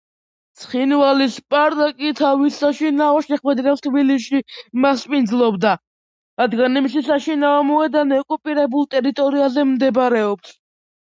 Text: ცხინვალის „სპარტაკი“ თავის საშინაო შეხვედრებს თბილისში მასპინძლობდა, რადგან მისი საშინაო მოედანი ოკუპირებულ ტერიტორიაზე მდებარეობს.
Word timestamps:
ცხინვალის 0.59 1.33
„სპარტაკი“ 1.39 2.13
თავის 2.19 2.55
საშინაო 2.61 3.19
შეხვედრებს 3.27 3.83
თბილისში 3.87 4.41
მასპინძლობდა, 4.85 5.73
რადგან 6.43 6.83
მისი 6.87 7.05
საშინაო 7.11 7.63
მოედანი 7.71 8.21
ოკუპირებულ 8.25 8.91
ტერიტორიაზე 8.95 9.67
მდებარეობს. 9.75 10.57